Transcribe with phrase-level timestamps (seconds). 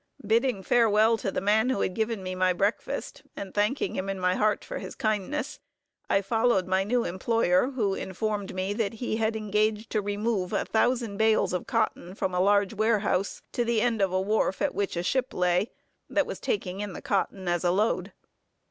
[0.25, 4.19] Bidding farewell to the man who had given me my breakfast, and thanking him in
[4.19, 5.59] my heart for his kindness,
[6.09, 10.65] I followed my new employer, who informed me that he had engaged to remove a
[10.65, 14.73] thousand bales of cotton from a large warehouse, to the end of a wharf at
[14.73, 15.69] which a ship lay,
[16.09, 18.11] that was taking in the cotton as a load.